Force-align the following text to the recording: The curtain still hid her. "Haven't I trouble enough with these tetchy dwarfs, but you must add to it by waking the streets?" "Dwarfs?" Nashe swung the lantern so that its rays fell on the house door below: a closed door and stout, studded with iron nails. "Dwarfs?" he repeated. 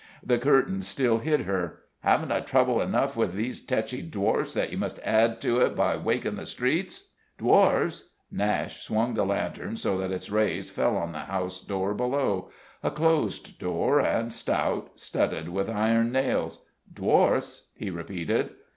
The 0.25 0.39
curtain 0.39 0.81
still 0.81 1.19
hid 1.19 1.41
her. 1.41 1.81
"Haven't 1.99 2.31
I 2.31 2.39
trouble 2.39 2.81
enough 2.81 3.15
with 3.15 3.33
these 3.33 3.63
tetchy 3.63 4.01
dwarfs, 4.01 4.55
but 4.55 4.71
you 4.71 4.77
must 4.79 4.99
add 5.03 5.39
to 5.41 5.59
it 5.59 5.75
by 5.75 5.95
waking 5.95 6.37
the 6.37 6.47
streets?" 6.47 7.11
"Dwarfs?" 7.37 8.09
Nashe 8.33 8.81
swung 8.81 9.13
the 9.13 9.23
lantern 9.27 9.75
so 9.75 9.99
that 9.99 10.09
its 10.11 10.31
rays 10.31 10.71
fell 10.71 10.97
on 10.97 11.11
the 11.11 11.19
house 11.29 11.61
door 11.63 11.93
below: 11.93 12.49
a 12.81 12.89
closed 12.89 13.59
door 13.59 13.99
and 13.99 14.33
stout, 14.33 14.99
studded 14.99 15.49
with 15.49 15.69
iron 15.69 16.11
nails. 16.11 16.65
"Dwarfs?" 16.91 17.69
he 17.75 17.91
repeated. 17.91 18.55